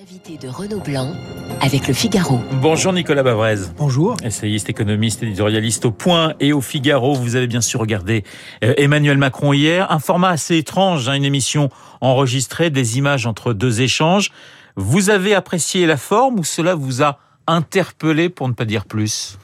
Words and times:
L'invité 0.00 0.38
de 0.38 0.48
Renaud 0.50 0.80
Blanc 0.80 1.12
avec 1.60 1.86
le 1.86 1.92
Figaro. 1.92 2.40
Bonjour 2.62 2.90
Nicolas 2.90 3.22
Bavrez. 3.22 3.56
Bonjour. 3.76 4.16
Essayiste, 4.24 4.70
économiste, 4.70 5.22
éditorialiste 5.22 5.84
au 5.84 5.90
Point 5.90 6.32
et 6.40 6.54
au 6.54 6.62
Figaro. 6.62 7.12
Vous 7.12 7.36
avez 7.36 7.46
bien 7.46 7.60
sûr 7.60 7.80
regardé 7.80 8.24
euh, 8.64 8.72
Emmanuel 8.78 9.18
Macron 9.18 9.52
hier. 9.52 9.92
Un 9.92 9.98
format 9.98 10.30
assez 10.30 10.56
étrange, 10.56 11.06
hein, 11.10 11.12
une 11.12 11.26
émission 11.26 11.68
enregistrée, 12.00 12.70
des 12.70 12.96
images 12.96 13.26
entre 13.26 13.52
deux 13.52 13.82
échanges. 13.82 14.30
Vous 14.74 15.10
avez 15.10 15.34
apprécié 15.34 15.84
la 15.84 15.98
forme 15.98 16.38
ou 16.38 16.44
cela 16.44 16.74
vous 16.74 17.02
a 17.02 17.18
interpellé 17.46 18.30
pour 18.30 18.48
ne 18.48 18.54
pas 18.54 18.64
dire 18.64 18.86
plus? 18.86 19.36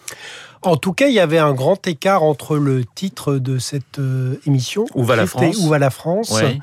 En 0.62 0.76
tout 0.76 0.92
cas, 0.92 1.06
il 1.08 1.14
y 1.14 1.20
avait 1.20 1.38
un 1.38 1.52
grand 1.54 1.86
écart 1.86 2.22
entre 2.22 2.56
le 2.56 2.84
titre 2.84 3.34
de 3.36 3.58
cette 3.58 3.98
euh, 3.98 4.34
émission, 4.46 4.84
Où 4.94 5.04
va 5.04 5.14
la 5.16 5.26
France 5.26 5.56
Où 5.58 5.68
va 5.68 5.78
la 5.78 5.90
France 5.90 6.30
Ouais. 6.32 6.58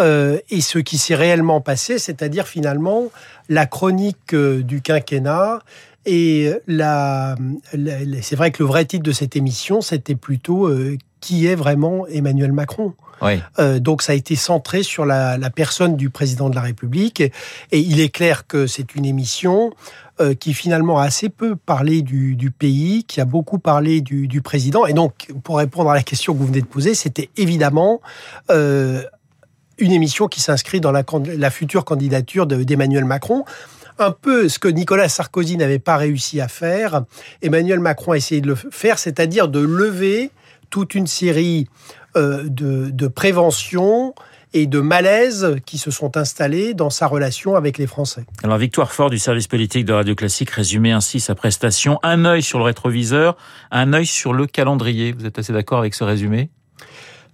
euh, 0.00 0.38
et 0.50 0.60
ce 0.60 0.78
qui 0.78 0.98
s'est 0.98 1.14
réellement 1.14 1.60
passé, 1.60 1.98
c'est-à-dire 1.98 2.46
finalement 2.46 3.04
la 3.48 3.66
chronique 3.66 4.34
euh, 4.34 4.62
du 4.62 4.82
quinquennat. 4.82 5.60
Et 6.08 6.52
la, 6.68 7.34
la- 7.72 8.04
la- 8.04 8.22
c'est 8.22 8.36
vrai 8.36 8.52
que 8.52 8.62
le 8.62 8.68
vrai 8.68 8.84
titre 8.84 9.02
de 9.02 9.10
cette 9.12 9.34
émission, 9.34 9.80
c'était 9.80 10.14
plutôt 10.14 10.68
euh, 10.68 10.96
qui 11.20 11.46
est 11.46 11.56
vraiment 11.56 12.06
Emmanuel 12.06 12.52
Macron. 12.52 12.94
Euh, 13.22 13.78
donc 13.78 14.02
ça 14.02 14.12
a 14.12 14.14
été 14.14 14.36
centré 14.36 14.82
sur 14.82 15.06
la, 15.06 15.38
personne 15.54 15.96
du 15.96 16.10
président 16.10 16.50
de 16.50 16.54
la 16.54 16.60
République. 16.60 17.20
Et 17.20 17.78
il 17.78 18.00
est 18.00 18.08
clair 18.08 18.46
que 18.46 18.66
c'est 18.66 18.94
une 18.94 19.04
émission 19.04 19.72
euh, 20.20 20.34
qui 20.34 20.54
finalement 20.54 20.98
a 20.98 21.04
assez 21.04 21.28
peu 21.28 21.56
parlé 21.56 22.02
du, 22.02 22.50
pays, 22.50 23.04
qui 23.04 23.20
a 23.20 23.24
beaucoup 23.24 23.58
parlé 23.58 24.00
du, 24.00 24.42
président. 24.42 24.86
Et 24.86 24.92
donc, 24.92 25.28
pour 25.44 25.58
répondre 25.58 25.90
à 25.90 25.94
la 25.94 26.02
question 26.02 26.34
que 26.34 26.38
vous 26.38 26.46
venez 26.46 26.60
de 26.60 26.66
poser, 26.66 26.94
c'était 26.94 27.30
évidemment 27.36 28.00
euh, 28.50 29.02
une 29.78 29.92
émission 29.92 30.28
qui 30.28 30.40
s'inscrit 30.40 30.80
dans 30.80 30.92
la, 30.92 31.50
future 31.50 31.84
candidature 31.84 32.46
de- 32.46 32.62
d'Emmanuel 32.62 33.04
Macron. 33.04 33.44
Un 33.98 34.10
peu 34.10 34.50
ce 34.50 34.58
que 34.58 34.68
Nicolas 34.68 35.08
Sarkozy 35.08 35.56
n'avait 35.56 35.78
pas 35.78 35.96
réussi 35.96 36.40
à 36.40 36.48
faire, 36.48 37.04
Emmanuel 37.40 37.80
Macron 37.80 38.12
a 38.12 38.18
essayé 38.18 38.42
de 38.42 38.46
le 38.46 38.54
faire, 38.54 38.98
c'est-à-dire 38.98 39.48
de 39.48 39.60
lever 39.60 40.30
toute 40.68 40.94
une 40.94 41.06
série 41.06 41.68
de, 42.16 42.90
de 42.90 43.06
préventions 43.08 44.14
et 44.52 44.66
de 44.66 44.80
malaises 44.80 45.56
qui 45.66 45.76
se 45.76 45.90
sont 45.90 46.16
installés 46.16 46.72
dans 46.72 46.88
sa 46.88 47.06
relation 47.06 47.56
avec 47.56 47.76
les 47.76 47.86
Français. 47.86 48.24
Alors 48.42 48.56
Victoire 48.56 48.92
Fort 48.92 49.10
du 49.10 49.18
service 49.18 49.48
politique 49.48 49.84
de 49.84 49.92
Radio 49.92 50.14
Classique 50.14 50.50
résumait 50.50 50.92
ainsi 50.92 51.20
sa 51.20 51.34
prestation. 51.34 51.98
Un 52.02 52.24
œil 52.24 52.42
sur 52.42 52.58
le 52.58 52.64
rétroviseur, 52.64 53.36
un 53.70 53.92
œil 53.92 54.06
sur 54.06 54.32
le 54.32 54.46
calendrier. 54.46 55.12
Vous 55.12 55.26
êtes 55.26 55.38
assez 55.38 55.52
d'accord 55.52 55.80
avec 55.80 55.94
ce 55.94 56.04
résumé? 56.04 56.48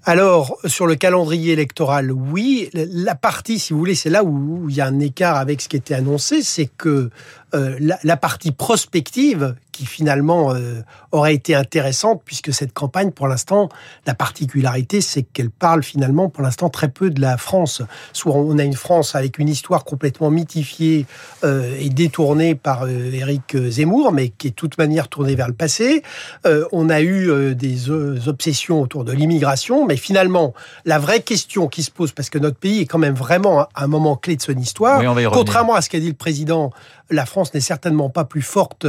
Alors, 0.05 0.59
sur 0.65 0.89
le 0.89 0.97
calendrier 0.97 1.53
électoral, 1.53 2.11
oui. 2.11 2.69
La 2.75 3.15
partie, 3.15 3.61
si 3.61 3.73
vous 3.73 3.79
voulez, 3.79 3.95
c'est 3.95 4.11
là 4.11 4.25
où 4.25 4.69
il 4.69 4.75
y 4.75 4.81
a 4.81 4.87
un 4.87 4.99
écart 4.99 5.37
avec 5.37 5.61
ce 5.61 5.69
qui 5.69 5.77
était 5.77 5.95
annoncé, 5.95 6.43
c'est 6.43 6.67
que 6.67 7.11
euh, 7.55 7.77
la, 7.79 8.01
la 8.03 8.17
partie 8.17 8.51
prospective, 8.51 9.55
qui 9.73 9.87
finalement 9.87 10.55
euh, 10.55 10.83
aurait 11.11 11.35
été 11.35 11.55
intéressante, 11.55 12.23
puisque 12.25 12.53
cette 12.53 12.73
campagne, 12.73 13.11
pour 13.11 13.27
l'instant, 13.27 13.69
la 14.07 14.15
particularité, 14.15 15.01
c'est 15.01 15.23
qu'elle 15.23 15.51
parle 15.51 15.83
finalement, 15.83 16.29
pour 16.29 16.43
l'instant, 16.43 16.69
très 16.69 16.89
peu 16.89 17.11
de 17.11 17.21
la 17.21 17.37
France. 17.39 17.83
Soit 18.13 18.35
on 18.35 18.59
a 18.59 18.65
une 18.65 18.75
France 18.75 19.15
avec 19.15 19.39
une 19.39 19.49
histoire 19.49 19.85
complètement 19.85 20.31
mythifiée 20.31 21.07
euh, 21.43 21.75
et 21.79 21.89
détournée 21.89 22.55
par 22.55 22.85
euh, 22.85 23.13
Éric 23.13 23.57
Zemmour, 23.57 24.13
mais 24.13 24.29
qui 24.29 24.49
est 24.49 24.51
de 24.51 24.55
toute 24.55 24.79
manière 24.79 25.09
tournée 25.09 25.35
vers 25.35 25.49
le 25.49 25.55
passé. 25.55 26.03
Euh, 26.47 26.67
on 26.73 26.91
a 26.91 27.01
eu 27.01 27.31
euh, 27.31 27.55
des 27.55 27.91
euh, 27.91 28.19
obsessions 28.27 28.81
autour 28.81 29.05
de 29.05 29.13
l'immigration, 29.13 29.87
mais 29.87 29.97
finalement, 29.97 30.55
la 30.85 30.99
vraie 30.99 31.21
question 31.21 31.69
qui 31.69 31.83
se 31.83 31.91
pose, 31.91 32.13
parce 32.13 32.31
que 32.31 32.39
notre 32.39 32.59
pays 32.59 32.81
est 32.81 32.87
quand 32.87 32.99
même 32.99 33.15
vraiment 33.15 33.61
à 33.61 33.69
un 33.77 33.87
moment 33.87 34.17
clé 34.17 34.37
de 34.37 34.43
son 34.43 34.53
histoire, 34.53 35.01
Oui, 35.01 35.25
contrairement 35.33 35.75
à 35.75 35.81
ce 35.81 35.89
qu'a 35.89 36.01
dit 36.01 36.09
le 36.09 36.15
président, 36.15 36.73
la 37.11 37.27
France 37.27 37.55
n'est 37.55 37.61
certainement 37.61 38.11
pas 38.11 38.25
plus 38.25 38.43
forte 38.43 38.87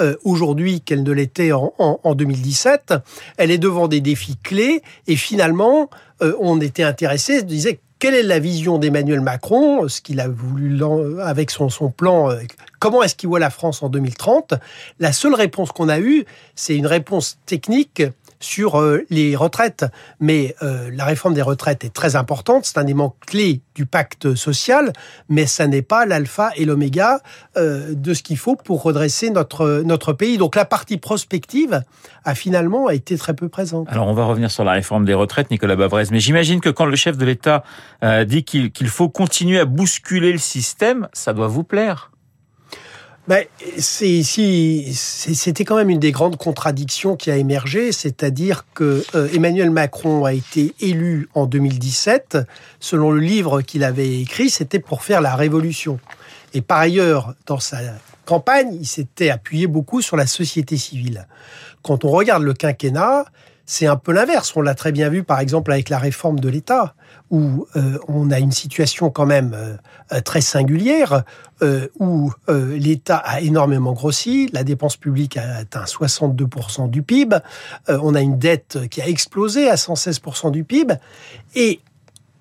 euh, 0.00 0.16
aujourd'hui 0.24 0.80
qu'elle 0.80 1.02
ne 1.02 1.12
l'était 1.12 1.52
en, 1.52 1.72
en- 1.78 2.00
en 2.02 2.14
2017. 2.14 2.94
Elle 3.36 3.50
est 3.50 3.58
devant 3.58 3.88
des 3.88 4.00
défis 4.00 4.36
clés, 4.42 4.82
et 5.06 5.16
finalement, 5.16 5.88
euh, 6.22 6.34
on 6.40 6.60
était 6.60 6.82
intéressé, 6.82 7.42
disait 7.42 7.80
quelle 8.00 8.14
est 8.14 8.22
la 8.22 8.38
vision 8.38 8.78
d'Emmanuel 8.78 9.20
Macron, 9.20 9.88
ce 9.88 10.00
qu'il 10.02 10.20
a 10.20 10.28
voulu 10.28 10.68
lan- 10.76 11.18
avec 11.20 11.50
son, 11.50 11.68
son 11.70 11.90
plan, 11.90 12.30
euh, 12.30 12.40
comment 12.78 13.02
est-ce 13.02 13.14
qu'il 13.14 13.28
voit 13.28 13.38
la 13.38 13.50
France 13.50 13.82
en 13.82 13.88
2030 13.88 14.54
La 15.00 15.12
seule 15.12 15.34
réponse 15.34 15.72
qu'on 15.72 15.88
a 15.88 16.00
eue, 16.00 16.24
c'est 16.54 16.76
une 16.76 16.86
réponse 16.86 17.38
technique 17.46 18.02
sur 18.40 18.80
euh, 18.80 19.04
les 19.10 19.36
retraites. 19.36 19.84
Mais 20.20 20.54
euh, 20.62 20.90
la 20.92 21.04
réforme 21.04 21.34
des 21.34 21.42
retraites 21.42 21.84
est 21.84 21.92
très 21.92 22.16
importante, 22.16 22.64
c'est 22.64 22.78
un 22.78 22.84
élément 22.84 23.16
clé 23.26 23.60
du 23.74 23.86
pacte 23.86 24.34
social, 24.34 24.92
mais 25.28 25.46
ça 25.46 25.66
n'est 25.66 25.82
pas 25.82 26.06
l'alpha 26.06 26.50
et 26.56 26.64
l'oméga 26.64 27.20
euh, 27.56 27.94
de 27.94 28.14
ce 28.14 28.22
qu'il 28.22 28.36
faut 28.36 28.56
pour 28.56 28.82
redresser 28.82 29.30
notre, 29.30 29.82
notre 29.84 30.12
pays. 30.12 30.38
Donc 30.38 30.54
la 30.56 30.64
partie 30.64 30.96
prospective 30.96 31.82
a 32.24 32.34
finalement 32.34 32.90
été 32.90 33.18
très 33.18 33.34
peu 33.34 33.48
présente. 33.48 33.88
Alors 33.90 34.06
on 34.06 34.14
va 34.14 34.24
revenir 34.24 34.50
sur 34.50 34.64
la 34.64 34.72
réforme 34.72 35.04
des 35.04 35.14
retraites, 35.14 35.50
Nicolas 35.50 35.76
Bavrez. 35.76 36.04
Mais 36.10 36.20
j'imagine 36.20 36.60
que 36.60 36.70
quand 36.70 36.86
le 36.86 36.96
chef 36.96 37.16
de 37.16 37.24
l'État 37.24 37.64
euh, 38.02 38.24
dit 38.24 38.44
qu'il 38.44 38.70
qu'il 38.70 38.88
faut 38.88 39.08
continuer 39.08 39.58
à 39.58 39.64
bousculer 39.64 40.32
le 40.32 40.38
système, 40.38 41.08
ça 41.12 41.32
doit 41.32 41.48
vous 41.48 41.64
plaire. 41.64 42.10
Ben, 43.26 43.46
c'était 43.78 45.64
quand 45.64 45.76
même 45.76 45.88
une 45.88 45.98
des 45.98 46.12
grandes 46.12 46.36
contradictions 46.36 47.16
qui 47.16 47.30
a 47.30 47.38
émergé, 47.38 47.90
c'est-à-dire 47.90 48.66
que 48.74 49.02
euh, 49.14 49.28
Emmanuel 49.32 49.70
Macron 49.70 50.26
a 50.26 50.34
été 50.34 50.74
élu 50.80 51.28
en 51.32 51.46
2017, 51.46 52.36
selon 52.80 53.10
le 53.10 53.20
livre 53.20 53.62
qu'il 53.62 53.82
avait 53.82 54.20
écrit, 54.20 54.50
c'était 54.50 54.78
pour 54.78 55.02
faire 55.02 55.22
la 55.22 55.36
révolution. 55.36 55.98
Et 56.52 56.60
par 56.60 56.78
ailleurs, 56.78 57.34
dans 57.46 57.60
sa 57.60 57.78
campagne, 58.26 58.76
il 58.78 58.86
s'était 58.86 59.30
appuyé 59.30 59.66
beaucoup 59.68 60.02
sur 60.02 60.18
la 60.18 60.26
société 60.26 60.76
civile. 60.76 61.26
Quand 61.82 62.04
on 62.04 62.10
regarde 62.10 62.42
le 62.42 62.52
quinquennat, 62.52 63.24
c'est 63.66 63.86
un 63.86 63.96
peu 63.96 64.12
l'inverse. 64.12 64.52
On 64.56 64.60
l'a 64.60 64.74
très 64.74 64.92
bien 64.92 65.08
vu, 65.08 65.22
par 65.22 65.40
exemple, 65.40 65.72
avec 65.72 65.88
la 65.88 65.98
réforme 65.98 66.38
de 66.40 66.48
l'État, 66.48 66.94
où 67.30 67.66
euh, 67.76 67.98
on 68.08 68.30
a 68.30 68.38
une 68.38 68.52
situation 68.52 69.10
quand 69.10 69.26
même 69.26 69.54
euh, 69.54 70.20
très 70.20 70.40
singulière, 70.40 71.24
euh, 71.62 71.88
où 71.98 72.32
l'État 72.48 73.16
a 73.16 73.40
énormément 73.40 73.92
grossi, 73.92 74.50
la 74.52 74.64
dépense 74.64 74.96
publique 74.96 75.36
a 75.36 75.56
atteint 75.56 75.84
62% 75.84 76.90
du 76.90 77.02
PIB, 77.02 77.36
on 77.88 78.14
a 78.14 78.20
une 78.20 78.38
dette 78.38 78.88
qui 78.90 79.00
a 79.00 79.08
explosé 79.08 79.70
à 79.70 79.76
116% 79.76 80.50
du 80.50 80.64
PIB, 80.64 80.94
et 81.54 81.80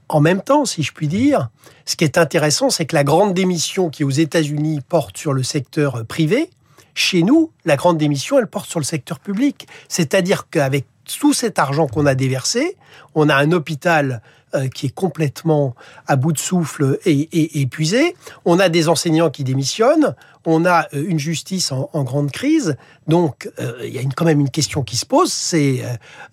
en 0.09 0.19
même 0.19 0.41
temps, 0.41 0.65
si 0.65 0.83
je 0.83 0.91
puis 0.91 1.07
dire, 1.07 1.49
ce 1.85 1.95
qui 1.95 2.03
est 2.03 2.17
intéressant, 2.17 2.69
c'est 2.69 2.85
que 2.85 2.95
la 2.95 3.03
grande 3.03 3.33
démission 3.33 3.89
qui 3.89 4.03
aux 4.03 4.09
États-Unis 4.09 4.81
porte 4.87 5.17
sur 5.17 5.33
le 5.33 5.43
secteur 5.43 6.05
privé, 6.05 6.49
chez 6.93 7.23
nous, 7.23 7.51
la 7.65 7.75
grande 7.75 7.97
démission, 7.97 8.39
elle 8.39 8.47
porte 8.47 8.69
sur 8.69 8.79
le 8.79 8.85
secteur 8.85 9.19
public. 9.19 9.67
C'est-à-dire 9.89 10.49
qu'avec 10.49 10.85
tout 11.19 11.33
cet 11.33 11.59
argent 11.59 11.87
qu'on 11.87 12.05
a 12.05 12.15
déversé, 12.15 12.77
on 13.15 13.29
a 13.29 13.35
un 13.35 13.51
hôpital 13.51 14.21
euh, 14.55 14.67
qui 14.67 14.85
est 14.85 14.93
complètement 14.93 15.75
à 16.07 16.15
bout 16.15 16.31
de 16.31 16.37
souffle 16.37 16.99
et, 17.05 17.61
épuisé. 17.61 18.15
On 18.45 18.59
a 18.59 18.69
des 18.69 18.87
enseignants 18.87 19.31
qui 19.31 19.43
démissionnent. 19.43 20.15
On 20.45 20.65
a 20.65 20.87
euh, 20.93 21.05
une 21.07 21.19
justice 21.19 21.71
en, 21.71 22.03
grande 22.03 22.31
crise. 22.31 22.77
Donc, 23.07 23.49
euh, 23.59 23.79
il 23.83 23.93
y 23.93 23.97
a 23.97 24.01
une- 24.01 24.13
quand 24.13 24.25
même 24.25 24.39
une 24.39 24.51
question 24.51 24.83
qui 24.83 24.95
se 24.95 25.05
pose, 25.07 25.33
c'est 25.33 25.83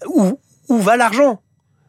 où, 0.07 0.39
où 0.69 0.79
va 0.79 0.97
l'argent? 0.99 1.41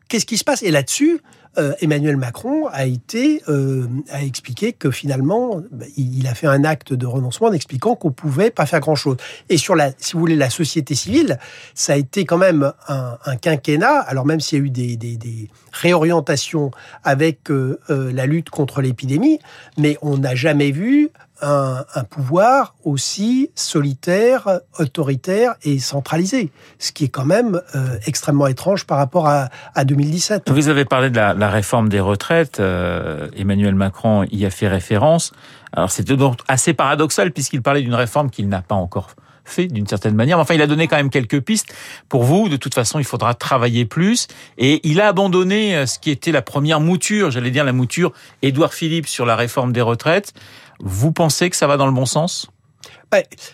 Qu'est-ce 0.08 0.26
qui 0.26 0.38
se 0.38 0.44
passe? 0.44 0.64
Et 0.64 0.72
là-dessus, 0.72 1.22
euh, 1.58 1.74
Emmanuel 1.82 2.16
Macron 2.18 2.68
a 2.72 2.86
été 2.86 3.44
euh, 3.50 3.86
a 4.10 4.24
expliqué 4.24 4.72
que 4.74 4.90
finalement, 4.92 5.62
bah, 5.72 5.86
il 5.98 6.26
a 6.28 6.34
fait 6.34 6.48
un 6.48 6.64
acte 6.64 6.94
de 6.94 7.06
renoncement 7.06 7.48
en 7.48 7.54
expliquant 7.54 7.96
qu'on 7.96 8.12
pouvait 8.12 8.52
pas 8.52 8.66
faire 8.66 8.80
grand-chose. 8.80 9.18
Et 9.50 9.58
sur 9.58 9.76
la, 9.76 9.92
si 9.98 10.14
vous 10.14 10.20
voulez, 10.20 10.36
la 10.36 10.50
société 10.50 10.96
civile, 10.96 11.40
ça 11.76 11.94
a 11.94 11.96
été 11.98 12.24
quand 12.26 12.38
même 12.38 12.72
un, 12.88 13.18
un 13.26 13.36
quinquennat. 13.36 14.00
Alors 14.00 14.26
même 14.26 14.40
s'il 14.40 14.60
y 14.60 14.62
a 14.62 14.66
eu 14.66 14.70
des, 14.70 14.96
des- 14.98 15.18
des 15.18 15.50
réorientations 15.72 16.72
avec 17.04 17.52
euh, 17.52 17.80
euh, 17.90 18.12
la 18.14 18.26
lutte 18.26 18.50
contre 18.50 18.82
l'épidémie, 18.82 19.40
mais 19.78 19.98
on 20.02 20.18
n'a 20.18 20.36
jamais 20.36 20.72
vu 20.72 21.10
un, 21.42 22.04
pouvoir 22.10 22.76
aussi 22.84 23.50
solitaire, 23.56 24.60
autoritaire 24.80 25.56
et 25.64 25.80
centralisé, 25.80 26.52
ce 26.80 26.92
qui 26.92 27.06
est 27.06 27.10
quand 27.10 27.26
même 27.26 27.62
euh, 27.76 27.98
extrêmement 28.06 28.48
étrange 28.48 28.86
par 28.86 28.98
rapport 28.98 29.28
à, 29.28 29.50
à 29.76 29.86
2017. 29.86 30.50
Vous 30.52 30.70
avez 30.70 30.86
parlé 30.86 31.10
de 31.10 31.16
la, 31.16 31.34
la 31.34 31.50
réforme 31.50 31.90
des 31.90 32.00
retraites. 32.00 32.60
euh, 32.60 33.30
Emmanuel 33.36 33.76
Macron 33.76 34.26
y 34.32 34.46
a 34.46 34.50
fait 34.50 34.68
référence. 34.68 35.32
Alors 35.74 35.92
c'était 35.92 36.18
donc 36.18 36.40
assez 36.48 36.74
paradoxal 36.74 37.32
puisqu'il 37.32 37.62
parlait 37.62 37.82
d'une 37.82 37.96
réforme 37.96 38.30
qu'il 38.30 38.50
n'a 38.50 38.62
pas 38.62 38.76
encore 38.76 39.10
d'une 39.60 39.88
certaine 39.88 40.16
manière. 40.16 40.38
Mais 40.38 40.42
enfin, 40.42 40.54
il 40.54 40.62
a 40.62 40.68
donné 40.68 40.88
quand 40.88 40.98
même 40.98 41.10
quelques 41.10 41.42
pistes. 41.42 41.74
Pour 42.10 42.24
vous, 42.24 42.50
de 42.50 42.58
toute 42.58 42.74
façon, 42.74 43.00
il 43.00 43.06
faudra 43.06 43.34
travailler 43.34 43.86
plus. 43.86 44.28
Et 44.58 44.80
il 44.88 45.02
a 45.02 45.08
abandonné 45.08 45.76
euh, 45.76 45.86
ce 45.86 46.00
qui 46.00 46.12
était 46.12 46.32
la 46.32 46.42
première 46.42 46.80
mouture, 46.80 47.32
j'allais 47.32 47.52
dire 47.52 47.64
la 47.64 47.74
mouture 47.74 48.12
Édouard 48.42 48.74
Philippe 48.74 49.08
sur 49.08 49.26
la 49.26 49.36
réforme 49.36 49.72
des 49.74 49.82
retraites. 49.82 50.34
Vous 50.80 51.12
pensez 51.12 51.50
que 51.50 51.56
ça 51.56 51.68
va 51.68 51.78
dans 51.78 51.86
le 51.86 51.92
bon 51.92 52.06
sens? 52.06 52.50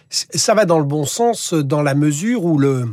Ça 0.10 0.54
va 0.54 0.66
dans 0.66 0.78
le 0.78 0.86
bon 0.86 1.06
sens 1.06 1.54
dans 1.54 1.82
la 1.82 1.96
mesure 1.96 2.46
où 2.46 2.60
le, 2.60 2.88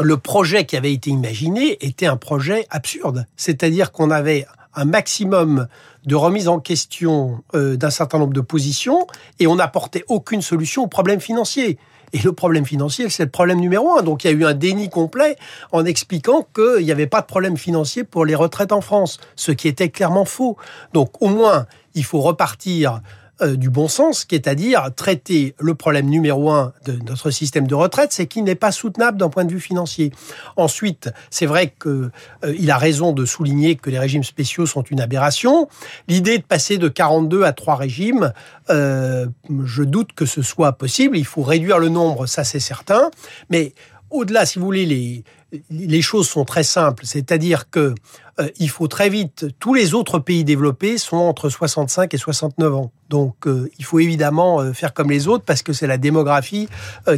le 0.00 0.16
projet 0.16 0.64
qui 0.64 0.76
avait 0.76 0.92
été 0.92 1.10
imaginé 1.10 1.78
était 1.86 2.06
un 2.06 2.16
projet 2.16 2.66
absurde. 2.70 3.26
C'est-à-dire 3.36 3.92
qu'on 3.92 4.10
avait 4.10 4.46
un 4.74 4.84
maximum 4.84 5.66
de 6.04 6.14
remise 6.14 6.48
en 6.48 6.60
question 6.60 7.42
euh, 7.54 7.76
d'un 7.76 7.90
certain 7.90 8.18
nombre 8.18 8.32
de 8.32 8.40
positions 8.40 9.06
et 9.40 9.46
on 9.46 9.56
n'apportait 9.56 10.04
aucune 10.08 10.42
solution 10.42 10.84
au 10.84 10.86
problème 10.86 11.20
financier. 11.20 11.78
Et 12.12 12.18
le 12.18 12.32
problème 12.32 12.64
financier, 12.64 13.08
c'est 13.10 13.24
le 13.24 13.30
problème 13.30 13.60
numéro 13.60 13.98
un. 13.98 14.02
Donc 14.02 14.24
il 14.24 14.28
y 14.28 14.30
a 14.30 14.32
eu 14.34 14.44
un 14.44 14.54
déni 14.54 14.88
complet 14.88 15.36
en 15.72 15.84
expliquant 15.84 16.46
qu'il 16.54 16.84
n'y 16.84 16.92
avait 16.92 17.06
pas 17.06 17.20
de 17.20 17.26
problème 17.26 17.56
financier 17.56 18.04
pour 18.04 18.24
les 18.24 18.34
retraites 18.34 18.72
en 18.72 18.80
France, 18.80 19.18
ce 19.36 19.52
qui 19.52 19.68
était 19.68 19.90
clairement 19.90 20.24
faux. 20.24 20.56
Donc 20.92 21.20
au 21.20 21.28
moins, 21.28 21.66
il 21.94 22.04
faut 22.04 22.20
repartir 22.20 23.00
euh, 23.40 23.56
du 23.56 23.70
bon 23.70 23.88
sens, 23.88 24.24
qui 24.24 24.34
est 24.34 24.48
à 24.48 24.54
dire 24.54 24.90
traiter 24.96 25.54
le 25.60 25.74
problème 25.74 26.06
numéro 26.06 26.50
un 26.50 26.72
de 26.86 26.98
notre 27.06 27.30
système 27.30 27.66
de 27.66 27.74
retraite, 27.74 28.12
c'est 28.12 28.26
qu'il 28.26 28.44
n'est 28.44 28.54
pas 28.54 28.72
soutenable 28.72 29.16
d'un 29.16 29.28
point 29.28 29.44
de 29.44 29.52
vue 29.52 29.60
financier. 29.60 30.12
Ensuite, 30.56 31.10
c'est 31.30 31.46
vrai 31.46 31.72
qu'il 31.80 32.10
euh, 32.44 32.68
a 32.68 32.78
raison 32.78 33.12
de 33.12 33.24
souligner 33.24 33.76
que 33.76 33.90
les 33.90 33.98
régimes 33.98 34.24
spéciaux 34.24 34.66
sont 34.66 34.82
une 34.82 35.00
aberration. 35.00 35.68
L'idée 36.08 36.38
de 36.38 36.42
passer 36.42 36.78
de 36.78 36.88
42 36.88 37.44
à 37.44 37.52
3 37.52 37.76
régimes, 37.76 38.32
euh, 38.70 39.26
je 39.64 39.82
doute 39.82 40.12
que 40.14 40.26
ce 40.26 40.42
soit 40.42 40.72
possible. 40.72 41.16
Il 41.16 41.26
faut 41.26 41.42
réduire 41.42 41.78
le 41.78 41.88
nombre, 41.88 42.26
ça 42.26 42.44
c'est 42.44 42.60
certain. 42.60 43.10
Mais 43.50 43.72
au-delà, 44.10 44.46
si 44.46 44.58
vous 44.58 44.64
voulez, 44.64 44.86
les, 44.86 45.24
les 45.70 46.02
choses 46.02 46.28
sont 46.28 46.44
très 46.44 46.62
simples. 46.62 47.04
C'est-à-dire 47.06 47.70
que 47.70 47.94
euh, 48.40 48.48
il 48.58 48.70
faut 48.70 48.86
très 48.86 49.08
vite, 49.08 49.46
tous 49.58 49.74
les 49.74 49.94
autres 49.94 50.18
pays 50.18 50.44
développés 50.44 50.98
sont 50.98 51.16
entre 51.16 51.48
65 51.48 52.12
et 52.14 52.18
69 52.18 52.74
ans. 52.74 52.92
Donc 53.08 53.46
euh, 53.46 53.70
il 53.78 53.84
faut 53.84 53.98
évidemment 53.98 54.60
euh, 54.60 54.72
faire 54.72 54.92
comme 54.92 55.10
les 55.10 55.28
autres 55.28 55.44
parce 55.44 55.62
que 55.62 55.72
c'est 55.72 55.86
la 55.86 55.98
démographie 55.98 56.68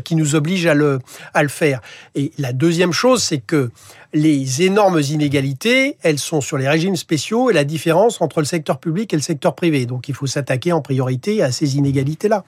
qui 0.04 0.14
nous 0.14 0.34
oblige 0.34 0.66
à 0.66 0.74
le, 0.74 1.00
faire. 1.48 1.80
Et 2.14 2.32
la 2.38 2.52
deuxième 2.52 2.92
chose, 2.92 3.22
c'est 3.22 3.38
que 3.38 3.70
les 4.12 4.62
énormes 4.62 5.00
inégalités, 5.00 5.96
elles 6.02 6.18
sont 6.18 6.40
sur 6.40 6.58
les 6.58 6.68
régimes 6.68 6.96
spéciaux 6.96 7.50
et 7.50 7.52
la 7.52 7.64
différence 7.64 8.20
entre 8.20 8.40
le 8.40 8.44
secteur 8.44 8.78
public 8.78 9.12
et 9.12 9.16
le 9.16 9.22
secteur 9.22 9.54
privé. 9.54 9.86
Donc 9.86 10.08
il 10.08 10.14
faut 10.14 10.26
s'attaquer 10.26 10.72
en 10.72 10.80
priorité 10.80 11.42
à 11.42 11.52
ces 11.52 11.76
inégalités-là. 11.76 12.44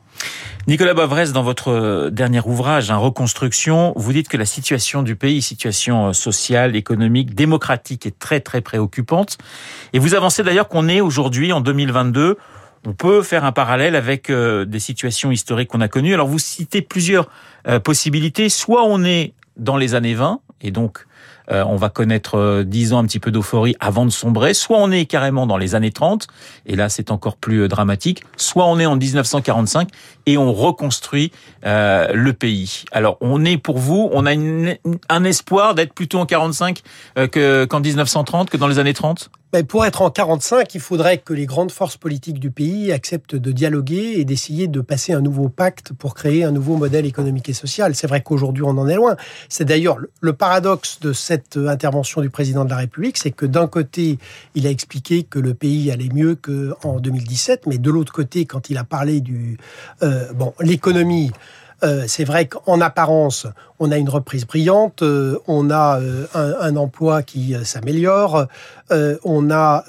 Nicolas 0.67 0.95
Bavrez, 0.95 1.33
dans 1.33 1.43
votre 1.43 2.11
dernier 2.11 2.41
ouvrage, 2.45 2.91
un 2.91 2.97
Reconstruction, 2.97 3.93
vous 3.97 4.13
dites 4.13 4.29
que 4.29 4.37
la 4.37 4.47
situation 4.47 5.03
du 5.03 5.17
pays, 5.17 5.43
situation 5.73 6.13
sociale, 6.13 6.77
économique, 6.77 7.35
démocratique 7.35 8.07
est 8.07 8.19
très 8.19 8.41
très 8.41 8.61
préoccupante. 8.61 9.39
Et 9.93 9.99
vous 9.99 10.15
avancez 10.15 10.43
d'ailleurs 10.43 10.69
qu'on 10.69 10.89
est 10.89 11.01
aujourd'hui, 11.01 11.53
en 11.53 11.61
2022, 11.61 12.37
on 12.87 12.93
peut 12.93 13.23
faire 13.23 13.45
un 13.45 13.53
parallèle 13.53 13.97
avec 13.97 14.29
euh, 14.29 14.65
des 14.65 14.81
situations 14.81 15.31
historiques 15.31 15.69
qu'on 15.69 15.81
a 15.81 15.89
connues. 15.89 16.15
Alors 16.15 16.27
vous 16.27 16.39
citez 16.39 16.83
plusieurs 16.83 17.29
euh, 17.69 17.79
possibilités. 17.79 18.49
Soit 18.49 18.85
on 18.85 19.05
est 19.05 19.35
dans 19.57 19.77
les 19.77 19.95
années 19.95 20.15
20, 20.15 20.41
et 20.63 20.71
donc 20.71 21.07
euh, 21.53 21.65
on 21.67 21.77
va 21.77 21.89
connaître 21.89 22.63
10 22.63 22.93
ans 22.93 22.99
un 22.99 23.05
petit 23.05 23.21
peu 23.21 23.31
d'euphorie 23.31 23.77
avant 23.81 24.05
de 24.05 24.11
sombrer, 24.11 24.55
soit 24.55 24.79
on 24.79 24.91
est 24.91 25.07
carrément 25.07 25.47
dans 25.47 25.57
les 25.57 25.75
années 25.75 25.93
30, 25.93 26.27
et 26.67 26.77
là 26.77 26.89
c'est 26.89 27.11
encore 27.11 27.37
plus 27.37 27.69
dramatique, 27.69 28.25
soit 28.37 28.67
on 28.67 28.79
est 28.79 28.87
en 28.87 28.97
1945 28.97 29.89
et 30.27 30.39
on 30.39 30.53
reconstruit 30.53 31.33
le 31.65 32.31
pays. 32.33 32.85
Alors 32.93 33.17
on 33.21 33.45
est 33.45 33.59
pour 33.59 33.79
vous, 33.79 34.09
on 34.13 34.27
a 34.27 34.33
un 35.09 35.25
espoir 35.25 35.75
d'être 35.75 35.95
plutôt 35.95 36.19
en 36.19 36.27
45 36.27 36.83
qu'en 37.17 37.81
1930, 37.81 38.51
que 38.51 38.57
dans 38.57 38.69
les 38.69 38.79
années 38.79 38.95
30 38.95 39.31
ben, 39.53 39.67
pour 39.67 39.85
être 39.85 40.01
en 40.01 40.11
45, 40.11 40.75
il 40.75 40.81
faudrait 40.81 41.19
que 41.19 41.35
les 41.35 41.45
grandes 41.45 41.71
forces 41.71 41.99
politiques 41.99 42.39
du 42.39 42.51
pays 42.51 42.91
acceptent 42.91 43.37
de 43.37 43.53
dialoguer 43.53 44.15
et 44.17 44.25
d'essayer 44.25 44.67
de 44.67 44.81
passer 44.81 45.13
un 45.13 45.21
nouveau 45.21 45.51
pacte 45.51 45.93
pour 45.93 46.15
créer 46.15 46.43
un 46.43 46.53
nouveau 46.53 46.79
modèle 46.79 47.05
économique 47.05 47.51
et 47.51 47.53
social. 47.53 47.95
C'est 47.95 48.07
vrai 48.07 48.23
qu'aujourd'hui, 48.23 48.63
on 48.65 48.71
en 48.71 48.89
est 48.89 48.95
loin. 48.95 49.15
C'est 49.51 49.67
d'ailleurs 49.67 49.99
le 50.23 50.33
paradoxe 50.33 51.01
de 51.01 51.13
cette 51.13 51.59
intervention 51.59 52.23
du 52.23 52.31
président 52.31 52.65
de 52.65 52.71
la 52.71 52.79
République, 52.79 53.19
c'est 53.19 53.31
que 53.31 53.45
d'un 53.45 53.67
côté, 53.67 54.19
il 54.55 54.67
a 54.67 54.71
expliqué 54.71 55.23
que 55.23 55.39
le 55.39 55.53
pays 55.53 55.91
allait 55.91 56.09
mieux 56.09 56.35
qu'en 56.35 56.99
2017, 56.99 57.67
mais 57.67 57.77
de 57.77 57.91
l'autre 57.91 58.13
côté, 58.15 58.47
quand 58.47 58.71
il 58.71 58.79
a 58.79 58.85
parlé 58.85 59.21
du... 59.21 59.59
Euh, 60.03 60.33
bon, 60.33 60.55
l'économie... 60.61 61.31
Euh, 61.85 62.05
c'est 62.07 62.25
vrai 62.25 62.47
qu'en 62.47 62.81
apparence, 62.81 63.47
on 63.81 63.91
a 63.91 63.97
une 63.97 64.09
reprise 64.09 64.47
brillante, 64.47 65.03
euh, 65.03 65.39
on 65.49 65.71
a 65.71 65.99
euh, 66.01 66.27
un, 66.35 66.77
emploi 66.77 67.23
qui 67.23 67.55
s'améliore, 67.65 68.47
on 69.25 69.51
a... 69.51 69.85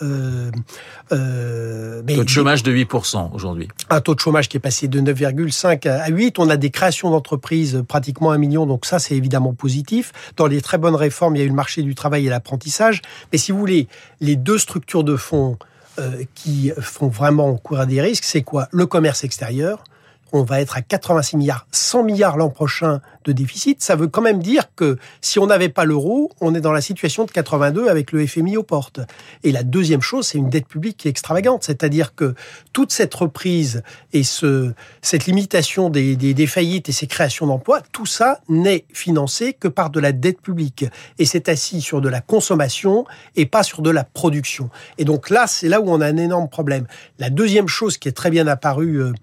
Mais, 1.11 2.15
taux 2.15 2.23
de 2.23 2.29
chômage 2.29 2.63
de 2.63 2.71
8% 2.71 3.31
aujourd'hui. 3.33 3.67
Un 3.89 4.01
taux 4.01 4.15
de 4.15 4.19
chômage 4.19 4.49
qui 4.49 4.57
est 4.57 4.61
passé 4.61 4.87
de 4.87 4.99
9,5 4.99 5.87
à 5.87 6.07
8. 6.07 6.39
On 6.39 6.49
a 6.49 6.57
des 6.57 6.71
créations 6.71 7.11
d'entreprises 7.11 7.83
pratiquement 7.87 8.31
un 8.31 8.37
million, 8.37 8.65
donc 8.65 8.85
ça 8.85 8.97
c'est 8.97 9.15
évidemment 9.15 9.53
positif. 9.53 10.11
Dans 10.37 10.47
les 10.47 10.61
très 10.61 10.77
bonnes 10.77 10.95
réformes, 10.95 11.35
il 11.35 11.39
y 11.39 11.41
a 11.41 11.45
eu 11.45 11.49
le 11.49 11.53
marché 11.53 11.83
du 11.83 11.93
travail 11.93 12.25
et 12.25 12.29
l'apprentissage. 12.29 13.01
Mais 13.31 13.37
si 13.37 13.51
vous 13.51 13.59
voulez, 13.59 13.87
les 14.21 14.35
deux 14.35 14.57
structures 14.57 15.03
de 15.03 15.15
fonds 15.15 15.57
qui 16.33 16.71
font 16.79 17.07
vraiment 17.07 17.55
courir 17.57 17.85
des 17.85 18.01
risques, 18.01 18.23
c'est 18.23 18.41
quoi? 18.41 18.67
Le 18.71 18.87
commerce 18.87 19.23
extérieur 19.23 19.83
on 20.33 20.41
va 20.41 20.59
être 20.59 20.75
à 20.77 20.81
86 20.81 21.37
milliards, 21.37 21.67
100 21.71 22.03
milliards 22.03 22.37
l'an 22.37 22.49
prochain 22.49 23.01
de 23.23 23.31
déficit. 23.31 23.81
Ça 23.81 23.95
veut 23.95 24.07
quand 24.07 24.21
même 24.21 24.41
dire 24.41 24.73
que 24.75 24.97
si 25.21 25.37
on 25.37 25.45
n'avait 25.45 25.69
pas 25.69 25.85
l'euro, 25.85 26.31
on 26.41 26.55
est 26.55 26.59
dans 26.59 26.71
la 26.71 26.81
situation 26.81 27.23
de 27.25 27.31
82 27.31 27.87
avec 27.87 28.11
le 28.11 28.25
FMI 28.25 28.57
aux 28.57 28.63
portes. 28.63 28.99
Et 29.43 29.51
la 29.51 29.61
deuxième 29.61 30.01
chose, 30.01 30.27
c'est 30.27 30.39
une 30.39 30.49
dette 30.49 30.67
publique 30.67 30.97
qui 30.97 31.07
est 31.07 31.11
extravagante. 31.11 31.63
C'est-à-dire 31.63 32.15
que 32.15 32.33
toute 32.73 32.91
cette 32.91 33.13
reprise 33.13 33.83
et 34.11 34.23
ce, 34.23 34.73
cette 35.03 35.27
limitation 35.27 35.91
des, 35.91 36.47
faillites 36.47 36.89
et 36.89 36.91
ces 36.93 37.07
créations 37.07 37.45
d'emplois, 37.45 37.81
tout 37.91 38.07
ça 38.07 38.39
n'est 38.49 38.85
financé 38.91 39.53
que 39.53 39.67
par 39.67 39.91
de 39.91 39.99
la 39.99 40.11
dette 40.11 40.41
publique. 40.41 40.85
Et 41.19 41.25
c'est 41.25 41.47
assis 41.47 41.79
sur 41.79 42.01
de 42.01 42.09
la 42.09 42.21
consommation 42.21 43.05
et 43.35 43.45
pas 43.45 43.61
sur 43.61 43.83
de 43.83 43.91
la 43.91 44.03
production. 44.03 44.71
Et 44.97 45.05
donc 45.05 45.29
là, 45.29 45.45
c'est 45.45 45.69
là 45.69 45.79
où 45.79 45.89
on 45.89 46.01
a 46.01 46.07
un 46.07 46.17
énorme 46.17 46.49
problème. 46.49 46.87
La 47.19 47.29
deuxième 47.29 47.67
chose 47.67 47.97
qui 47.99 48.09
est 48.09 48.13
très 48.13 48.31
bien 48.31 48.47
apparue 48.47 49.01
euh, 49.03 49.13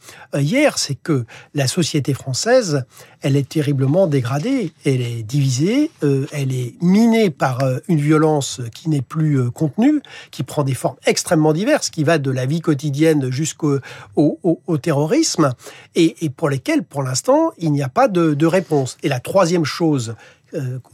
hier, 0.41 0.79
c'est 0.79 1.00
que 1.03 1.25
la 1.55 1.67
société 1.67 2.15
française, 2.15 2.85
elle 3.23 3.37
est 3.37 3.49
terriblement 3.49 4.07
dégradée, 4.07 4.73
elle 4.85 5.01
est 5.01 5.23
divisée, 5.23 5.91
euh, 6.03 6.27
elle 6.33 6.53
est 6.53 6.75
minée 6.83 7.31
par 7.31 7.63
euh, 7.63 7.79
une 7.89 8.01
violence 8.01 8.61
qui 8.75 8.89
n'est 8.89 9.03
plus 9.03 9.39
euh, 9.39 9.51
contenue, 9.51 10.01
qui 10.31 10.43
prend 10.43 10.63
des 10.63 10.75
formes 10.75 10.97
extrêmement 11.07 11.53
diverses, 11.53 11.91
qui 11.91 12.05
va 12.05 12.19
de 12.19 12.31
la 12.31 12.47
vie 12.47 12.61
quotidienne 12.61 13.31
jusqu'au 13.31 13.79
au, 14.17 14.79
terrorisme, 14.79 15.53
et, 15.95 16.15
pour 16.37 16.49
lesquelles, 16.49 16.83
pour 16.83 17.03
l'instant, 17.03 17.53
il 17.59 17.73
n'y 17.73 17.83
a 17.83 17.89
pas 17.89 18.09
de 18.09 18.47
réponse. 18.47 18.97
Et 19.03 19.09
la 19.09 19.21
troisième 19.21 19.65
chose 19.65 20.15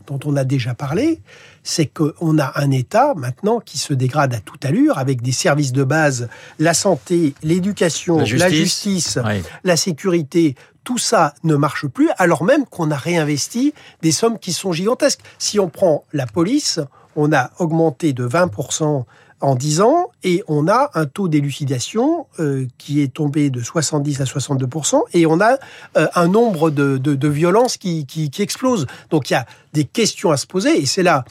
dont 0.06 0.20
on 0.24 0.36
a 0.36 0.44
déjà 0.44 0.74
parlé, 0.74 1.20
c'est 1.62 1.86
qu'on 1.86 2.38
a 2.38 2.52
un 2.60 2.70
État 2.70 3.14
maintenant 3.14 3.60
qui 3.60 3.78
se 3.78 3.94
dégrade 3.94 4.34
à 4.34 4.40
toute 4.40 4.64
allure 4.64 4.98
avec 4.98 5.22
des 5.22 5.32
services 5.32 5.72
de 5.72 5.84
base, 5.84 6.28
la 6.58 6.74
santé, 6.74 7.34
l'éducation, 7.42 8.18
la 8.18 8.48
justice, 8.48 9.18
la, 9.64 9.76
sécurité, 9.76 10.54
tout 10.84 10.98
ça 10.98 11.34
ne 11.42 11.56
marche 11.56 11.86
plus, 11.86 12.10
alors 12.18 12.44
même 12.44 12.64
qu'on 12.66 12.90
a 12.90 12.96
réinvesti 12.96 13.74
des 14.02 14.12
sommes 14.12 14.38
qui 14.38 14.52
sont 14.52 14.72
gigantesques. 14.72 15.20
Si 15.38 15.58
on 15.58 15.68
prend 15.68 16.04
la 16.12 16.26
police, 16.26 16.80
on 17.16 17.32
a 17.32 17.50
augmenté 17.58 18.12
de 18.12 18.26
20% 18.26 19.04
en 19.40 19.54
10 19.54 19.80
ans 19.80 20.10
et 20.22 20.42
on 20.48 20.68
a 20.68 20.90
un 20.94 21.06
taux 21.06 21.28
d'élucidation 21.28 22.26
euh, 22.40 22.66
qui 22.78 23.02
est 23.02 23.12
tombé 23.12 23.50
de 23.50 23.60
70 23.60 24.20
à 24.20 24.24
62% 24.24 25.02
et 25.12 25.26
on 25.26 25.40
a 25.40 25.58
euh, 25.96 26.06
un 26.14 26.28
nombre 26.28 26.70
de, 26.70 26.96
de, 26.96 27.28
violences 27.28 27.76
qui, 27.76 28.06
qui, 28.06 28.30
qui 28.30 28.42
explose. 28.42 28.86
Donc 29.10 29.30
il 29.30 29.34
y 29.34 29.36
a 29.36 29.46
des 29.72 29.84
questions 29.84 30.30
à 30.30 30.36
se 30.36 30.46
poser 30.46 30.80
et 30.80 30.86
c'est 30.86 31.02
là 31.02 31.24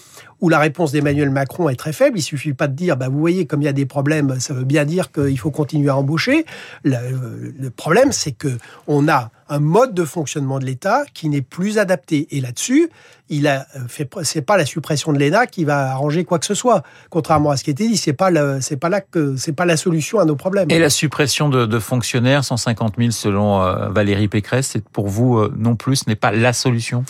où 0.45 0.49
la 0.49 0.59
réponse 0.59 0.91
d'Emmanuel 0.91 1.31
Macron 1.31 1.69
est 1.69 1.75
très 1.75 1.91
faible. 1.91 2.19
Il 2.19 2.21
suffit 2.21 2.53
pas 2.53 2.67
de 2.67 2.75
dire, 2.75 2.97
bah, 2.97 3.09
vous 3.09 3.17
voyez, 3.17 3.47
comme 3.47 3.63
il 3.63 3.65
y 3.65 3.67
a 3.67 3.73
des 3.73 3.87
problèmes, 3.87 4.39
ça 4.39 4.53
veut 4.53 4.63
bien 4.63 4.85
dire 4.85 5.11
qu'il 5.11 5.39
faut 5.39 5.49
continuer 5.49 5.89
à 5.89 5.97
embaucher. 5.97 6.45
Le, 6.83 7.51
le 7.57 7.69
problème, 7.71 8.11
c'est 8.11 8.31
que 8.31 8.59
on 8.85 9.07
a 9.07 9.31
un 9.49 9.59
mode 9.59 9.95
de 9.95 10.05
fonctionnement 10.05 10.59
de 10.59 10.65
l'État 10.65 11.03
qui 11.15 11.29
n'est 11.29 11.41
plus 11.41 11.79
adapté. 11.79 12.27
Et 12.29 12.41
là-dessus, 12.41 12.89
il 13.29 13.47
a 13.47 13.65
fait, 13.87 14.07
c'est 14.21 14.43
pas 14.43 14.55
la 14.55 14.65
suppression 14.65 15.13
de 15.13 15.19
l'ENA 15.19 15.47
qui 15.47 15.65
va 15.65 15.91
arranger 15.91 16.25
quoi 16.25 16.37
que 16.37 16.45
ce 16.45 16.53
soit. 16.53 16.83
Contrairement 17.09 17.49
à 17.49 17.57
ce 17.57 17.63
qui 17.63 17.71
était 17.71 17.87
dit, 17.87 17.97
c'est 17.97 18.13
pas 18.13 18.29
pas 18.31 18.89
là 18.89 19.01
que, 19.01 19.35
c'est 19.35 19.53
pas 19.53 19.65
la 19.65 19.77
solution 19.77 20.19
à 20.19 20.25
nos 20.25 20.35
problèmes. 20.35 20.69
Et 20.69 20.77
la 20.77 20.91
suppression 20.91 21.49
de, 21.49 21.79
fonctionnaires, 21.79 22.43
150 22.43 22.95
000 22.99 23.09
selon 23.09 23.61
euh, 23.61 23.89
Valérie 23.89 24.27
Pécresse, 24.27 24.77
pour 24.93 25.07
vous 25.07 25.37
euh, 25.37 25.51
non 25.57 25.75
plus, 25.75 25.95
ce 25.97 26.03
n'est 26.07 26.15
pas 26.15 26.31
la 26.31 26.53
solution? 26.53 27.03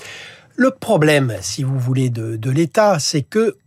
Le 0.55 0.71
problème, 0.71 1.33
si 1.41 1.63
vous 1.63 1.77
voulez, 1.77 2.09
de, 2.09 2.38
de 2.38 2.50
l'État, 2.50 3.00
c'est 3.00 3.24
que 3.24 3.57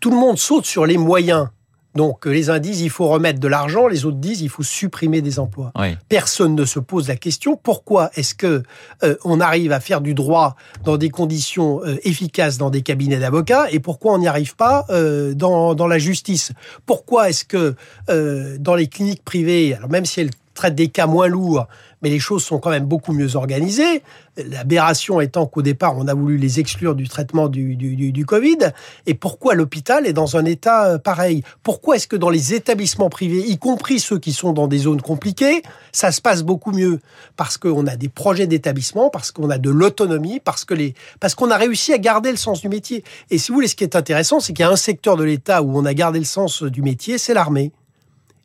tout 0.00 0.10
le 0.10 0.16
monde 0.16 0.38
saute 0.38 0.66
sur 0.66 0.86
les 0.86 0.98
moyens. 0.98 1.48
Donc 1.94 2.24
les 2.24 2.48
uns 2.48 2.58
disent 2.58 2.80
il 2.80 2.90
faut 2.90 3.08
remettre 3.08 3.38
de 3.38 3.48
l'argent, 3.48 3.86
les 3.86 4.06
autres 4.06 4.16
disent 4.16 4.40
il 4.40 4.48
faut 4.48 4.62
supprimer 4.62 5.20
des 5.20 5.38
emplois. 5.38 5.72
Personne 6.08 6.54
ne 6.54 6.64
se 6.64 6.78
pose 6.78 7.08
la 7.08 7.16
question 7.16 7.56
pourquoi 7.62 8.10
est-ce 8.14 8.34
que 8.34 8.62
euh, 9.02 9.16
on 9.24 9.40
arrive 9.40 9.72
à 9.72 9.80
faire 9.80 10.00
du 10.00 10.14
droit 10.14 10.56
dans 10.84 10.96
des 10.96 11.10
conditions 11.10 11.84
euh, 11.84 11.98
efficaces 12.04 12.56
dans 12.56 12.70
des 12.70 12.80
cabinets 12.82 13.18
d'avocats 13.18 13.70
et 13.70 13.78
pourquoi 13.78 14.14
on 14.14 14.18
n'y 14.18 14.28
arrive 14.28 14.56
pas 14.56 14.86
euh, 14.88 15.34
dans, 15.34 15.74
dans 15.74 15.86
la 15.86 15.98
justice? 15.98 16.52
Pourquoi 16.86 17.28
est-ce 17.28 17.44
que 17.44 17.74
dans 18.58 18.74
les 18.74 18.86
cliniques 18.86 19.24
privées, 19.24 19.74
alors 19.74 19.90
même 19.90 20.04
si 20.04 20.20
elles 20.20 20.30
traite 20.54 20.74
des 20.74 20.88
cas 20.88 21.06
moins 21.06 21.28
lourds, 21.28 21.66
mais 22.02 22.10
les 22.10 22.18
choses 22.18 22.44
sont 22.44 22.58
quand 22.58 22.70
même 22.70 22.84
beaucoup 22.84 23.12
mieux 23.12 23.36
organisées. 23.36 24.02
L'aberration 24.36 25.20
étant 25.20 25.46
qu'au 25.46 25.62
départ, 25.62 25.96
on 25.96 26.08
a 26.08 26.14
voulu 26.14 26.36
les 26.36 26.58
exclure 26.58 26.94
du 26.94 27.08
traitement 27.08 27.48
du, 27.48 27.76
du, 27.76 28.12
du 28.12 28.26
Covid. 28.26 28.58
Et 29.06 29.14
pourquoi 29.14 29.54
l'hôpital 29.54 30.06
est 30.06 30.12
dans 30.12 30.36
un 30.36 30.44
état 30.44 30.86
euh, 30.86 30.98
pareil? 30.98 31.44
Pourquoi 31.62 31.96
est-ce 31.96 32.08
que 32.08 32.16
dans 32.16 32.30
les 32.30 32.54
établissements 32.54 33.08
privés, 33.08 33.44
y 33.46 33.58
compris 33.58 34.00
ceux 34.00 34.18
qui 34.18 34.32
sont 34.32 34.52
dans 34.52 34.68
des 34.68 34.78
zones 34.78 35.02
compliquées, 35.02 35.62
ça 35.92 36.10
se 36.12 36.20
passe 36.20 36.42
beaucoup 36.42 36.72
mieux? 36.72 37.00
Parce 37.36 37.56
qu'on 37.56 37.86
a 37.86 37.96
des 37.96 38.08
projets 38.08 38.46
d'établissement, 38.46 39.10
parce 39.10 39.30
qu'on 39.30 39.50
a 39.50 39.58
de 39.58 39.70
l'autonomie, 39.70 40.40
parce 40.40 40.64
que 40.64 40.74
les, 40.74 40.94
parce 41.20 41.34
qu'on 41.34 41.50
a 41.50 41.56
réussi 41.56 41.92
à 41.92 41.98
garder 41.98 42.30
le 42.30 42.36
sens 42.36 42.62
du 42.62 42.68
métier. 42.68 43.04
Et 43.30 43.38
si 43.38 43.48
vous 43.48 43.54
voulez, 43.54 43.68
ce 43.68 43.76
qui 43.76 43.84
est 43.84 43.96
intéressant, 43.96 44.40
c'est 44.40 44.52
qu'il 44.52 44.64
y 44.64 44.68
a 44.68 44.70
un 44.70 44.76
secteur 44.76 45.16
de 45.16 45.24
l'État 45.24 45.62
où 45.62 45.78
on 45.78 45.84
a 45.84 45.94
gardé 45.94 46.18
le 46.18 46.24
sens 46.24 46.62
du 46.62 46.82
métier, 46.82 47.18
c'est 47.18 47.34
l'armée. 47.34 47.70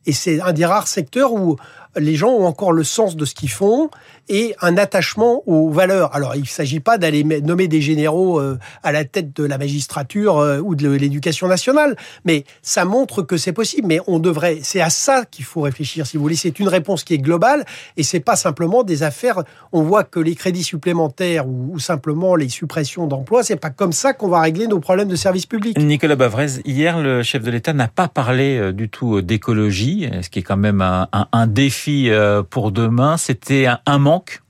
Et 0.06 0.12
c'est 0.12 0.40
un 0.40 0.52
des 0.52 0.64
rares 0.64 0.88
secteurs 0.88 1.34
où 1.34 1.56
les 1.98 2.14
gens 2.14 2.30
ont 2.30 2.46
encore 2.46 2.72
le 2.72 2.84
sens 2.84 3.16
de 3.16 3.24
ce 3.24 3.34
qu'ils 3.34 3.50
font 3.50 3.90
et 4.28 4.54
un 4.60 4.76
attachement 4.76 5.42
aux 5.46 5.70
valeurs. 5.70 6.14
Alors, 6.14 6.34
il 6.34 6.42
ne 6.42 6.46
s'agit 6.46 6.80
pas 6.80 6.98
d'aller 6.98 7.24
nommer 7.24 7.68
des 7.68 7.80
généraux 7.80 8.40
euh, 8.40 8.58
à 8.82 8.92
la 8.92 9.04
tête 9.04 9.34
de 9.34 9.44
la 9.44 9.58
magistrature 9.58 10.38
euh, 10.38 10.60
ou 10.60 10.74
de 10.74 10.88
l'éducation 10.88 11.48
nationale, 11.48 11.96
mais 12.24 12.44
ça 12.62 12.84
montre 12.84 13.22
que 13.22 13.36
c'est 13.36 13.52
possible. 13.52 13.86
Mais 13.88 14.00
on 14.06 14.18
devrait, 14.18 14.58
c'est 14.62 14.80
à 14.80 14.90
ça 14.90 15.24
qu'il 15.24 15.44
faut 15.44 15.62
réfléchir, 15.62 16.06
si 16.06 16.16
vous 16.16 16.22
voulez. 16.22 16.36
C'est 16.36 16.58
une 16.58 16.68
réponse 16.68 17.04
qui 17.04 17.14
est 17.14 17.18
globale 17.18 17.64
et 17.96 18.02
c'est 18.02 18.20
pas 18.20 18.36
simplement 18.36 18.82
des 18.84 19.02
affaires. 19.02 19.42
On 19.72 19.82
voit 19.82 20.04
que 20.04 20.20
les 20.20 20.34
crédits 20.34 20.64
supplémentaires 20.64 21.46
ou, 21.48 21.78
simplement 21.78 22.34
les 22.34 22.48
suppressions 22.48 23.06
d'emplois, 23.06 23.42
c'est 23.42 23.56
pas 23.56 23.70
comme 23.70 23.92
ça 23.92 24.12
qu'on 24.12 24.28
va 24.28 24.40
régler 24.40 24.66
nos 24.66 24.80
problèmes 24.80 25.08
de 25.08 25.16
services 25.16 25.46
publics. 25.46 25.78
Nicolas 25.78 26.16
Bavrez, 26.16 26.60
hier, 26.64 27.00
le 27.00 27.22
chef 27.22 27.42
de 27.42 27.50
l'État 27.50 27.72
n'a 27.72 27.88
pas 27.88 28.08
parlé 28.08 28.58
euh, 28.58 28.72
du 28.72 28.88
tout 28.88 29.22
d'écologie, 29.22 30.10
ce 30.22 30.28
qui 30.28 30.40
est 30.40 30.42
quand 30.42 30.56
même 30.56 30.82
un 30.82 31.46
défi 31.46 31.87
euh, 31.88 32.42
pour 32.42 32.72
demain, 32.72 33.16
c'était 33.16 33.66
un, 33.86 33.98
manque? 33.98 34.42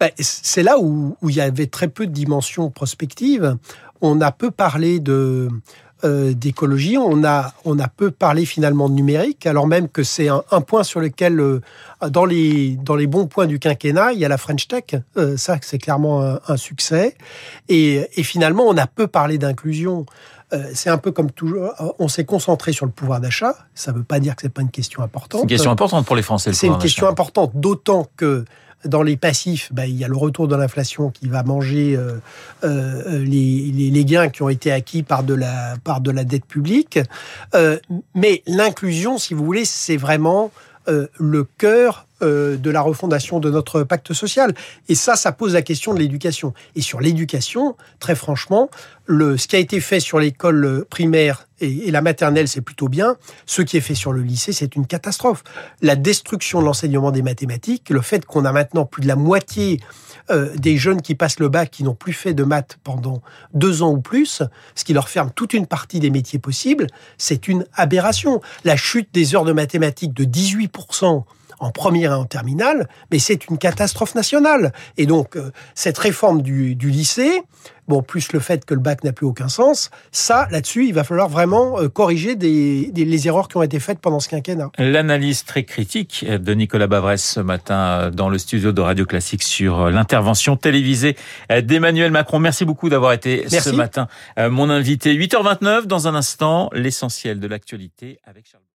Ben, 0.00 0.10
C'est 0.18 0.62
là 0.62 0.78
où, 0.78 1.16
il 1.22 1.34
y 1.34 1.40
avait 1.40 1.66
très 1.66 1.88
peu 1.88 2.06
de 2.06 2.12
dimensions 2.12 2.70
prospectives. 2.70 3.56
On 4.00 4.20
a 4.20 4.32
peu 4.32 4.50
parlé 4.50 5.00
euh, 5.08 6.34
d'écologie, 6.34 6.98
on 6.98 7.24
a, 7.24 7.54
on 7.64 7.78
a 7.78 7.88
peu 7.88 8.10
parlé 8.10 8.44
finalement 8.44 8.88
de 8.88 8.94
numérique, 8.94 9.46
alors 9.46 9.66
même 9.66 9.88
que 9.88 10.02
c'est 10.02 10.28
un, 10.28 10.60
point 10.60 10.82
sur 10.82 11.00
lequel, 11.00 11.40
euh, 11.40 11.60
dans, 12.10 12.26
les, 12.26 12.76
dans 12.76 12.96
les 12.96 13.06
bons 13.06 13.26
points 13.26 13.46
du 13.46 13.58
quinquennat, 13.58 14.12
il 14.12 14.18
y 14.18 14.24
a 14.24 14.28
la 14.28 14.36
French 14.36 14.68
Tech, 14.68 15.00
ça 15.36 15.56
c'est 15.62 15.78
clairement 15.78 16.38
un, 16.46 16.56
succès, 16.58 17.16
et, 17.70 18.06
finalement 18.22 18.64
on 18.64 18.76
a 18.76 18.86
peu 18.86 19.06
parlé 19.06 19.38
d'inclusion. 19.38 20.04
Euh, 20.54 20.70
c'est 20.74 20.90
un 20.90 20.98
peu 20.98 21.10
comme 21.10 21.30
toujours, 21.30 21.72
on 21.98 22.08
s'est 22.08 22.24
concentré 22.24 22.72
sur 22.72 22.86
le 22.86 22.92
pouvoir 22.92 23.20
d'achat. 23.20 23.56
Ça 23.74 23.92
ne 23.92 23.98
veut 23.98 24.04
pas 24.04 24.20
dire 24.20 24.36
que 24.36 24.42
c'est 24.42 24.48
pas 24.48 24.62
une 24.62 24.70
question 24.70 25.02
importante. 25.02 25.40
C'est 25.40 25.44
une 25.44 25.48
question 25.48 25.70
importante 25.70 26.06
pour 26.06 26.16
les 26.16 26.22
Français. 26.22 26.52
C'est 26.52 26.66
une 26.66 26.78
question 26.78 27.08
importante, 27.08 27.52
d'autant 27.54 28.06
que 28.16 28.44
dans 28.84 29.02
les 29.02 29.16
passifs, 29.16 29.72
bah, 29.72 29.86
il 29.86 29.96
y 29.96 30.04
a 30.04 30.08
le 30.08 30.16
retour 30.16 30.46
de 30.46 30.54
l'inflation 30.54 31.10
qui 31.10 31.28
va 31.28 31.42
manger 31.42 31.96
euh, 31.96 32.18
euh, 32.64 33.24
les, 33.24 34.04
gains 34.04 34.28
qui 34.28 34.42
ont 34.42 34.50
été 34.50 34.70
acquis 34.70 35.02
par 35.02 35.24
de 35.24 35.32
la, 35.32 35.76
par 35.82 36.02
de 36.02 36.10
la 36.10 36.24
dette 36.24 36.44
publique. 36.44 36.98
mais 38.14 38.42
l'inclusion, 38.46 39.18
si 39.18 39.34
vous 39.34 39.44
voulez, 39.44 39.64
c'est 39.64 39.96
vraiment 39.96 40.50
le 40.86 41.44
cœur 41.44 42.06
euh, 42.24 42.56
de 42.56 42.70
la 42.70 42.80
refondation 42.80 43.40
de 43.40 43.50
notre 43.50 43.82
pacte 43.82 44.12
social. 44.12 44.54
Et 44.88 44.94
ça, 44.94 45.16
ça 45.16 45.32
pose 45.32 45.54
la 45.54 45.62
question 45.62 45.94
de 45.94 45.98
l'éducation. 45.98 46.54
Et 46.74 46.80
sur 46.80 47.00
l'éducation, 47.00 47.76
très 48.00 48.14
franchement, 48.14 48.70
le, 49.06 49.36
ce 49.36 49.46
qui 49.46 49.56
a 49.56 49.58
été 49.58 49.80
fait 49.80 50.00
sur 50.00 50.18
l'école 50.18 50.84
primaire 50.88 51.46
et, 51.60 51.90
la 51.90 52.02
maternelle, 52.02 52.48
c'est 52.48 52.60
plutôt 52.60 52.88
bien. 52.88 53.16
Ce 53.46 53.62
qui 53.62 53.76
est 53.76 53.80
fait 53.80 53.94
sur 53.94 54.12
le 54.12 54.22
lycée, 54.22 54.52
c'est 54.52 54.76
une 54.76 54.86
catastrophe. 54.86 55.44
La 55.82 55.96
destruction 55.96 56.60
de 56.60 56.66
l'enseignement 56.66 57.10
des 57.10 57.22
mathématiques, 57.22 57.90
le 57.90 58.00
fait 58.00 58.24
qu'on 58.24 58.44
a 58.44 58.52
maintenant 58.52 58.84
plus 58.84 59.02
de 59.02 59.08
la 59.08 59.16
moitié 59.16 59.80
euh, 60.30 60.54
des 60.56 60.78
jeunes 60.78 61.02
qui 61.02 61.14
passent 61.14 61.38
le 61.38 61.48
bac 61.48 61.70
qui 61.70 61.84
n'ont 61.84 61.94
plus 61.94 62.14
fait 62.14 62.32
de 62.32 62.44
maths 62.44 62.78
pendant 62.82 63.20
deux 63.52 63.82
ans 63.82 63.92
ou 63.92 64.00
plus, 64.00 64.42
ce 64.74 64.84
qui 64.84 64.94
leur 64.94 65.08
ferme 65.08 65.30
toute 65.34 65.52
une 65.52 65.66
partie 65.66 66.00
des 66.00 66.10
métiers 66.10 66.38
possibles, 66.38 66.86
c'est 67.18 67.46
une 67.46 67.66
aberration. 67.74 68.40
La 68.64 68.76
chute 68.76 69.08
des 69.12 69.34
heures 69.34 69.44
de 69.44 69.52
mathématiques 69.52 70.14
de 70.14 70.24
18% 70.24 71.24
en 71.64 71.70
première 71.70 72.12
et 72.12 72.14
en 72.14 72.26
terminale, 72.26 72.88
mais 73.10 73.18
c'est 73.18 73.48
une 73.48 73.56
catastrophe 73.56 74.14
nationale. 74.14 74.72
Et 74.98 75.06
donc, 75.06 75.36
euh, 75.36 75.50
cette 75.74 75.96
réforme 75.96 76.42
du, 76.42 76.74
lycée, 76.74 77.40
bon, 77.88 78.02
plus 78.02 78.32
le 78.32 78.40
fait 78.40 78.66
que 78.66 78.74
le 78.74 78.80
bac 78.80 79.02
n'a 79.02 79.12
plus 79.12 79.26
aucun 79.26 79.48
sens, 79.48 79.90
ça, 80.12 80.46
là-dessus, 80.50 80.86
il 80.86 80.92
va 80.92 81.04
falloir 81.04 81.30
vraiment 81.30 81.80
euh, 81.80 81.88
corriger 81.88 82.36
des, 82.36 82.92
les 82.94 83.28
erreurs 83.28 83.48
qui 83.48 83.56
ont 83.56 83.62
été 83.62 83.80
faites 83.80 83.98
pendant 83.98 84.20
ce 84.20 84.28
quinquennat. 84.28 84.70
L'analyse 84.76 85.44
très 85.44 85.64
critique 85.64 86.26
de 86.28 86.54
Nicolas 86.54 86.86
Bavresse 86.86 87.24
ce 87.24 87.40
matin 87.40 87.74
euh, 87.74 88.10
dans 88.10 88.28
le 88.28 88.36
studio 88.36 88.72
de 88.72 88.80
Radio 88.82 89.06
Classique 89.06 89.42
sur 89.42 89.90
l'intervention 89.90 90.56
télévisée 90.56 91.16
d'Emmanuel 91.62 92.10
Macron. 92.10 92.38
Merci 92.38 92.66
beaucoup 92.66 92.90
d'avoir 92.90 93.12
été 93.12 93.48
ce 93.48 93.70
matin 93.70 94.06
mon 94.36 94.68
invité. 94.68 95.14
8h29, 95.14 95.86
dans 95.86 96.08
un 96.08 96.14
instant, 96.14 96.68
l'essentiel 96.72 97.40
de 97.40 97.46
l'actualité 97.46 98.20
avec 98.26 98.46
Charles. 98.46 98.64